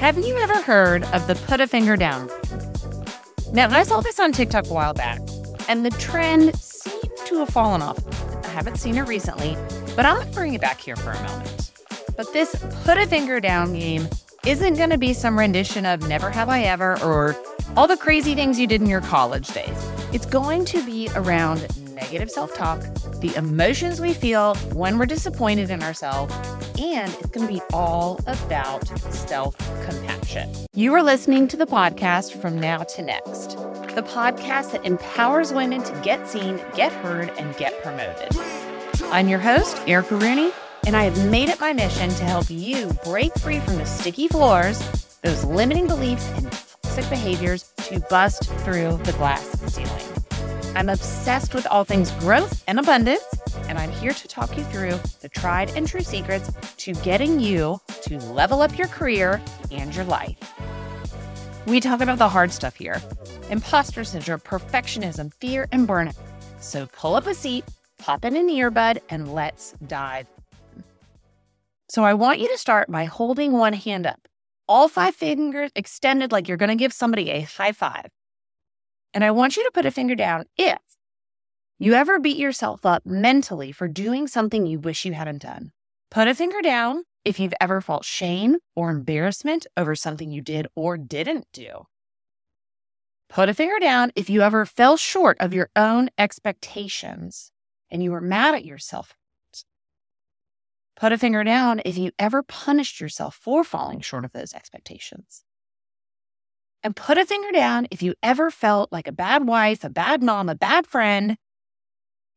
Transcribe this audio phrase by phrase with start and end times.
[0.00, 2.30] Have you ever heard of the put a finger down?
[3.52, 5.20] Now, I saw this on TikTok a while back,
[5.68, 7.98] and the trend seemed to have fallen off.
[8.46, 9.58] I haven't seen it recently,
[9.94, 11.72] but I'm going to bring it back here for a moment.
[12.16, 14.08] But this put a finger down game
[14.46, 17.36] isn't going to be some rendition of Never Have I Ever or
[17.76, 19.92] all the crazy things you did in your college days.
[20.14, 21.68] It's going to be around
[22.00, 22.80] negative self talk,
[23.20, 26.34] the emotions we feel when we're disappointed in ourselves,
[26.78, 30.50] and it's going to be all about self compassion.
[30.72, 33.50] You are listening to the podcast From Now to Next,
[33.94, 38.28] the podcast that empowers women to get seen, get heard, and get promoted.
[39.12, 40.52] I'm your host, Erica Rooney,
[40.86, 44.28] and I have made it my mission to help you break free from the sticky
[44.28, 44.78] floors,
[45.22, 50.09] those limiting beliefs, and toxic behaviors to bust through the glass ceiling.
[50.74, 53.24] I'm obsessed with all things growth and abundance,
[53.68, 57.80] and I'm here to talk you through the tried and true secrets to getting you
[58.02, 59.42] to level up your career
[59.72, 60.38] and your life.
[61.66, 63.02] We talk about the hard stuff here
[63.50, 66.16] imposter syndrome, perfectionism, fear, and burnout.
[66.60, 67.64] So pull up a seat,
[67.98, 70.26] pop in an earbud, and let's dive.
[71.88, 74.28] So I want you to start by holding one hand up,
[74.68, 78.06] all five fingers extended like you're going to give somebody a high five.
[79.12, 80.78] And I want you to put a finger down if
[81.78, 85.72] you ever beat yourself up mentally for doing something you wish you hadn't done.
[86.10, 90.68] Put a finger down if you've ever felt shame or embarrassment over something you did
[90.74, 91.86] or didn't do.
[93.28, 97.50] Put a finger down if you ever fell short of your own expectations
[97.90, 99.14] and you were mad at yourself.
[100.96, 105.44] Put a finger down if you ever punished yourself for falling short of those expectations
[106.82, 110.22] and put a finger down if you ever felt like a bad wife, a bad
[110.22, 111.36] mom, a bad friend,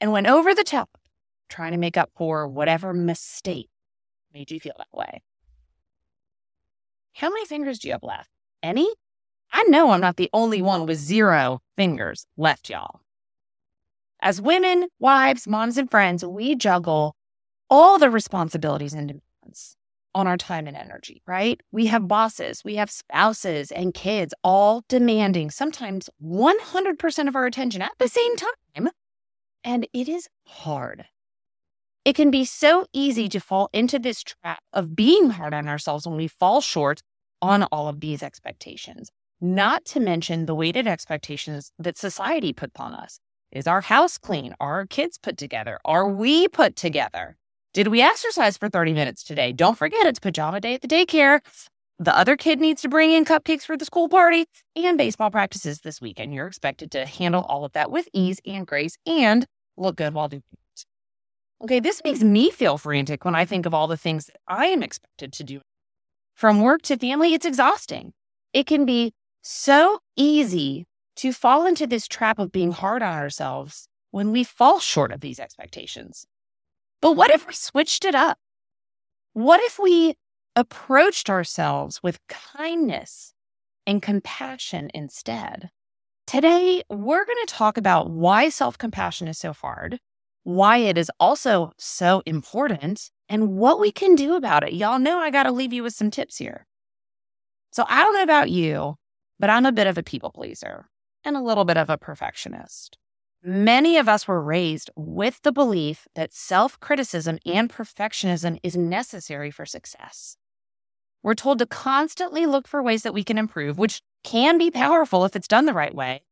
[0.00, 0.96] and went over the top
[1.48, 3.68] trying to make up for whatever mistake
[4.32, 5.22] made you feel that way.
[7.14, 8.30] How many fingers do you have left?
[8.62, 8.88] Any?
[9.52, 13.00] I know I'm not the only one with zero fingers left, y'all.
[14.22, 17.16] As women, wives, moms, and friends, we juggle
[17.68, 19.76] all the responsibilities and demands
[20.14, 21.60] on our time and energy, right?
[21.72, 27.82] We have bosses, we have spouses and kids all demanding sometimes 100% of our attention
[27.82, 28.90] at the same time.
[29.62, 31.04] And it is hard.
[32.04, 36.06] It can be so easy to fall into this trap of being hard on ourselves
[36.06, 37.02] when we fall short
[37.42, 39.10] on all of these expectations,
[39.40, 43.20] not to mention the weighted expectations that society puts on us.
[43.52, 44.54] Is our house clean?
[44.60, 45.78] Are our kids put together?
[45.84, 47.36] Are we put together?
[47.72, 49.52] Did we exercise for 30 minutes today?
[49.52, 51.38] Don't forget it's pajama day at the daycare.
[52.00, 55.80] The other kid needs to bring in cupcakes for the school party and baseball practices
[55.80, 56.34] this weekend.
[56.34, 60.26] You're expected to handle all of that with ease and grace and look good while
[60.26, 60.84] doing it.
[61.62, 64.66] Okay, this makes me feel frantic when I think of all the things that I
[64.66, 65.60] am expected to do.
[66.34, 68.14] From work to family, it's exhausting.
[68.52, 73.86] It can be so easy to fall into this trap of being hard on ourselves
[74.10, 76.26] when we fall short of these expectations.
[77.00, 78.38] But what if we switched it up?
[79.32, 80.16] What if we
[80.54, 83.32] approached ourselves with kindness
[83.86, 85.70] and compassion instead?
[86.26, 89.98] Today, we're going to talk about why self compassion is so hard,
[90.42, 94.74] why it is also so important, and what we can do about it.
[94.74, 96.66] Y'all know I got to leave you with some tips here.
[97.72, 98.96] So, I don't know about you,
[99.38, 100.88] but I'm a bit of a people pleaser
[101.24, 102.98] and a little bit of a perfectionist.
[103.42, 109.50] Many of us were raised with the belief that self criticism and perfectionism is necessary
[109.50, 110.36] for success.
[111.22, 115.24] We're told to constantly look for ways that we can improve, which can be powerful
[115.24, 116.22] if it's done the right way.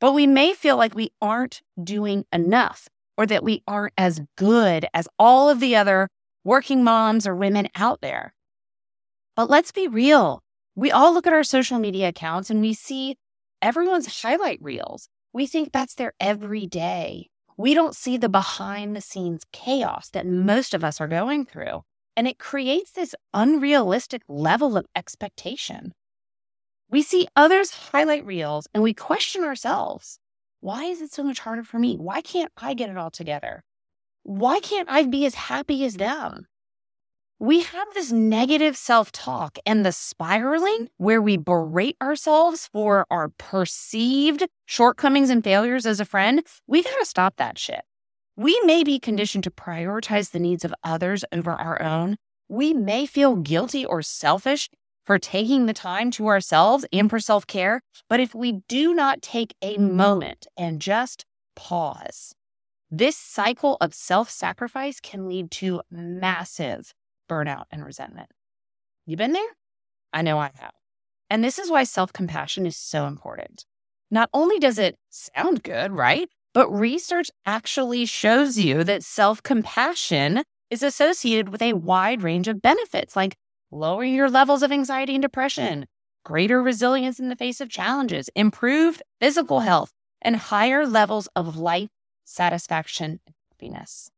[0.00, 4.86] But we may feel like we aren't doing enough or that we aren't as good
[4.92, 6.08] as all of the other
[6.42, 8.34] working moms or women out there.
[9.36, 10.42] But let's be real.
[10.74, 13.16] We all look at our social media accounts and we see
[13.60, 17.28] everyone's highlight reels we think that's their everyday.
[17.56, 21.82] We don't see the behind the scenes chaos that most of us are going through.
[22.16, 25.92] And it creates this unrealistic level of expectation.
[26.90, 30.18] We see others highlight reels and we question ourselves
[30.60, 31.96] why is it so much harder for me?
[31.96, 33.64] Why can't I get it all together?
[34.22, 36.46] Why can't I be as happy as them?
[37.42, 43.30] We have this negative self talk and the spiraling where we berate ourselves for our
[43.30, 46.46] perceived shortcomings and failures as a friend.
[46.68, 47.80] We got to stop that shit.
[48.36, 52.16] We may be conditioned to prioritize the needs of others over our own.
[52.48, 54.70] We may feel guilty or selfish
[55.04, 57.80] for taking the time to ourselves and for self care.
[58.08, 61.24] But if we do not take a moment and just
[61.56, 62.36] pause,
[62.88, 66.94] this cycle of self sacrifice can lead to massive
[67.28, 68.30] burnout and resentment.
[69.06, 69.48] You been there?
[70.12, 70.72] I know I have.
[71.30, 73.64] And this is why self compassion is so important.
[74.10, 76.28] Not only does it sound good, right?
[76.54, 82.62] But research actually shows you that self compassion is associated with a wide range of
[82.62, 83.36] benefits like
[83.70, 85.86] lowering your levels of anxiety and depression,
[86.24, 91.88] greater resilience in the face of challenges, improved physical health, and higher levels of life
[92.24, 94.10] satisfaction and happiness.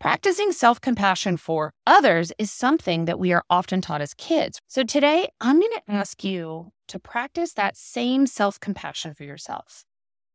[0.00, 4.60] Practicing self compassion for others is something that we are often taught as kids.
[4.68, 9.84] So today, I'm going to ask you to practice that same self compassion for yourself.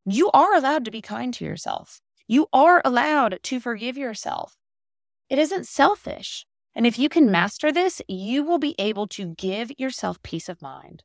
[0.05, 2.01] You are allowed to be kind to yourself.
[2.27, 4.57] You are allowed to forgive yourself.
[5.29, 6.45] It isn't selfish.
[6.75, 10.61] And if you can master this, you will be able to give yourself peace of
[10.61, 11.03] mind.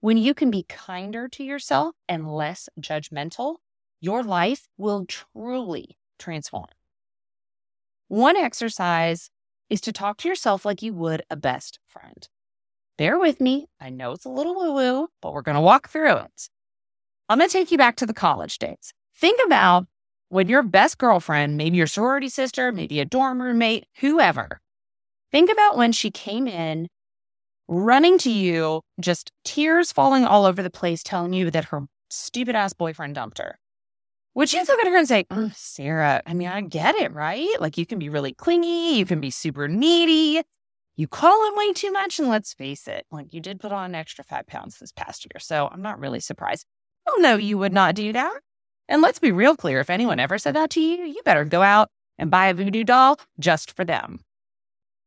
[0.00, 3.56] When you can be kinder to yourself and less judgmental,
[4.02, 6.66] your life will truly transform.
[8.10, 9.30] One exercise
[9.68, 12.28] is to talk to yourself like you would a best friend.
[12.98, 13.68] Bear with me.
[13.80, 16.48] I know it's a little woo woo, but we're going to walk through it.
[17.28, 18.92] I'm going to take you back to the college days.
[19.14, 19.86] Think about
[20.28, 24.60] when your best girlfriend, maybe your sorority sister, maybe a dorm roommate, whoever,
[25.30, 26.88] think about when she came in
[27.68, 32.56] running to you, just tears falling all over the place, telling you that her stupid
[32.56, 33.60] ass boyfriend dumped her.
[34.34, 37.60] Would you look at her and say, oh, Sarah, I mean, I get it, right?
[37.60, 40.42] Like you can be really clingy, you can be super needy,
[40.96, 42.20] you call him way too much.
[42.20, 45.24] And let's face it, like you did put on an extra five pounds this past
[45.24, 45.40] year.
[45.40, 46.64] So I'm not really surprised.
[47.08, 48.40] Oh, no, you would not do that.
[48.88, 51.62] And let's be real clear if anyone ever said that to you, you better go
[51.62, 51.88] out
[52.18, 54.20] and buy a voodoo doll just for them.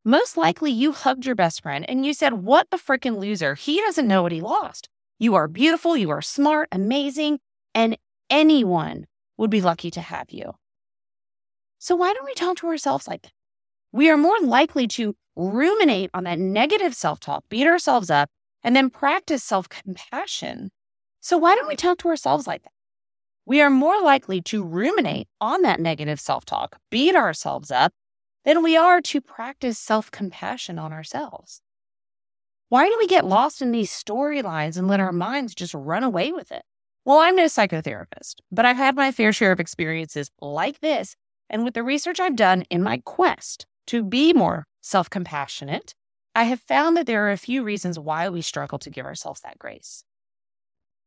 [0.04, 3.56] Most likely you hugged your best friend and you said, What a freaking loser.
[3.56, 4.90] He doesn't know what he lost.
[5.18, 7.40] You are beautiful, you are smart, amazing,
[7.74, 7.98] and
[8.30, 9.06] anyone
[9.38, 10.54] would be lucky to have you.
[11.80, 13.32] So, why don't we talk to ourselves like that?
[13.92, 18.30] We are more likely to ruminate on that negative self talk, beat ourselves up,
[18.64, 20.72] and then practice self compassion.
[21.20, 22.72] So, why don't we talk to ourselves like that?
[23.46, 27.92] We are more likely to ruminate on that negative self talk, beat ourselves up,
[28.46, 31.62] than we are to practice self compassion on ourselves.
[32.70, 36.32] Why do we get lost in these storylines and let our minds just run away
[36.32, 36.64] with it?
[37.06, 41.18] Well, I'm no psychotherapist, but I've had my fair share of experiences like this.
[41.50, 45.96] And with the research I've done in my quest to be more self compassionate,
[46.34, 49.42] I have found that there are a few reasons why we struggle to give ourselves
[49.42, 50.06] that grace.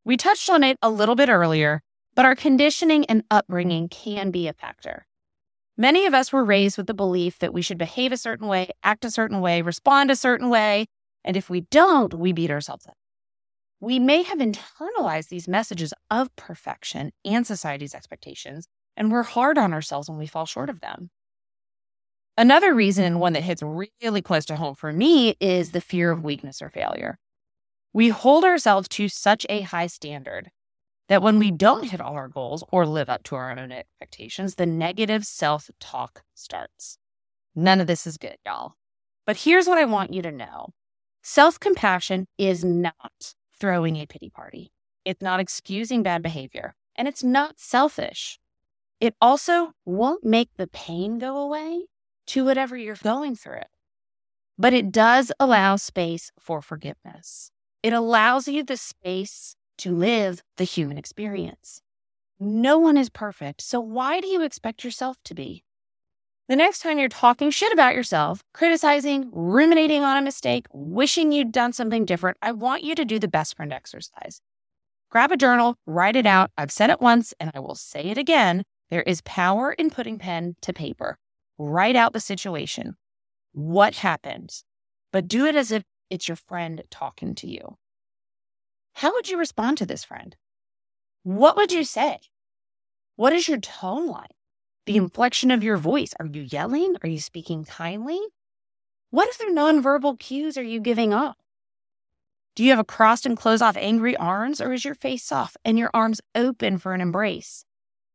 [0.05, 1.81] We touched on it a little bit earlier,
[2.15, 5.07] but our conditioning and upbringing can be a factor.
[5.79, 8.69] Many of us were raised with the belief that we should behave a certain way,
[8.85, 10.87] act a certain way, respond a certain way,
[11.25, 12.97] and if we don't, we beat ourselves up
[13.81, 19.75] we may have internalized these messages of perfection and society's expectations, and we're hard on
[19.75, 21.11] ourselves when we fall short of them.
[22.39, 26.11] Another reason, and one that hits really close to home for me, is the fear
[26.11, 27.19] of weakness or failure.
[27.93, 30.51] We hold ourselves to such a high standard
[31.09, 34.57] that when we don't hit all our goals or live up to our own expectations,
[34.57, 36.99] the negative self talk starts.
[37.55, 38.75] None of this is good, y'all.
[39.25, 40.69] But here's what I want you to know
[41.23, 44.73] self compassion is not throwing a pity party.
[45.05, 48.39] It's not excusing bad behavior, and it's not selfish.
[49.01, 51.87] It also won't make the pain go away
[52.29, 53.61] to whatever you're going through.
[54.59, 57.51] But it does allow space for forgiveness.
[57.83, 61.83] It allows you the space to live the human experience.
[62.41, 65.63] No one is perfect, so why do you expect yourself to be?
[66.49, 71.51] The next time you're talking shit about yourself, criticizing, ruminating on a mistake, wishing you'd
[71.51, 74.41] done something different, I want you to do the best friend exercise.
[75.11, 76.53] Grab a journal, write it out.
[76.57, 78.63] I've said it once and I will say it again.
[78.91, 81.19] There is power in putting pen to paper.
[81.59, 82.95] Write out the situation.
[83.51, 84.51] What happened?
[85.13, 87.77] But do it as if it's your friend talking to you.
[88.93, 90.37] How would you respond to this friend?
[91.25, 92.21] What would you say?
[93.17, 94.36] What is your tone like?
[94.87, 95.03] The mm.
[95.03, 96.15] inflection of your voice.
[96.19, 96.97] Are you yelling?
[97.03, 98.21] Are you speaking kindly?
[99.11, 101.37] What other nonverbal cues are you giving off?
[102.55, 105.59] Do you have a crossed and closed off angry arms, or is your face soft
[105.65, 107.65] and your arms open for an embrace?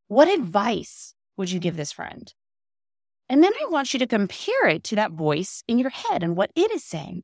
[0.08, 2.34] What advice would you give this friend?
[3.30, 6.36] And then I want you to compare it to that voice in your head and
[6.36, 7.24] what it is saying.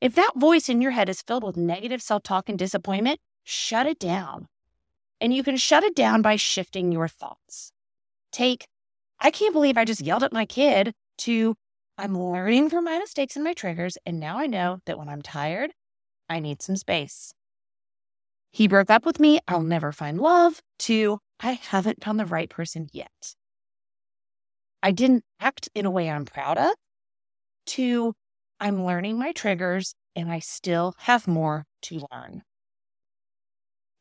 [0.00, 3.86] If that voice in your head is filled with negative self talk and disappointment, shut
[3.86, 4.48] it down.
[5.20, 7.72] And you can shut it down by shifting your thoughts
[8.34, 8.66] take,
[9.20, 11.54] I can't believe I just yelled at my kid, to
[11.96, 13.96] I'm learning from my mistakes and my triggers.
[14.04, 15.70] And now I know that when I'm tired,
[16.28, 17.32] I need some space.
[18.50, 19.40] He broke up with me.
[19.48, 20.60] I'll never find love.
[20.80, 23.34] To I haven't found the right person yet.
[24.82, 26.74] I didn't act in a way I'm proud of.
[27.66, 28.14] To
[28.60, 32.42] I'm learning my triggers and I still have more to learn.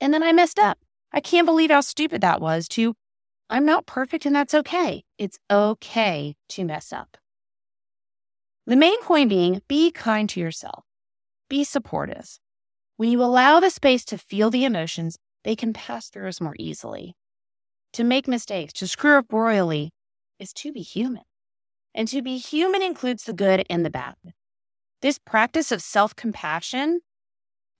[0.01, 0.77] And then I messed up.
[1.11, 2.95] I can't believe how stupid that was to,
[3.49, 5.03] I'm not perfect and that's okay.
[5.17, 7.17] It's okay to mess up.
[8.65, 10.85] The main point being be kind to yourself,
[11.49, 12.39] be supportive.
[12.95, 16.55] When you allow the space to feel the emotions, they can pass through us more
[16.57, 17.15] easily.
[17.93, 19.91] To make mistakes, to screw up royally,
[20.39, 21.23] is to be human.
[21.93, 24.15] And to be human includes the good and the bad.
[25.01, 27.01] This practice of self compassion,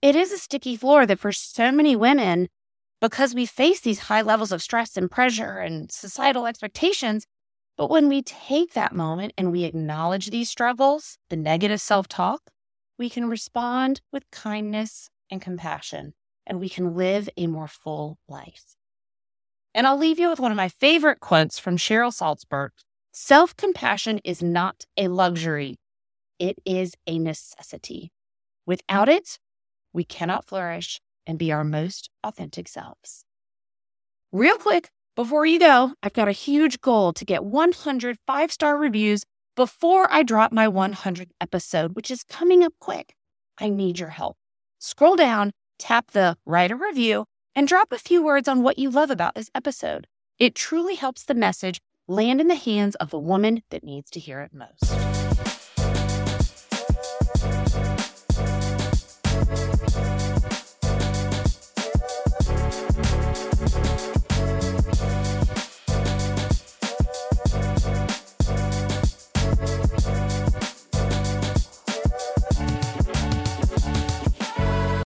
[0.02, 2.48] it is a sticky floor that for so many women,
[3.04, 7.26] because we face these high levels of stress and pressure and societal expectations,
[7.76, 12.40] but when we take that moment and we acknowledge these struggles, the negative self talk,
[12.98, 16.14] we can respond with kindness and compassion,
[16.46, 18.74] and we can live a more full life.
[19.74, 22.70] And I'll leave you with one of my favorite quotes from Cheryl Salzberg
[23.12, 25.76] Self compassion is not a luxury,
[26.38, 28.12] it is a necessity.
[28.64, 29.38] Without it,
[29.92, 33.24] we cannot flourish and be our most authentic selves.
[34.32, 38.76] Real quick, before you go, I've got a huge goal to get 100 five star
[38.76, 43.14] reviews before I drop my 100th episode, which is coming up quick.
[43.58, 44.36] I need your help.
[44.80, 48.90] Scroll down, tap the write a review, and drop a few words on what you
[48.90, 50.08] love about this episode.
[50.38, 54.20] It truly helps the message land in the hands of the woman that needs to
[54.20, 55.13] hear it most.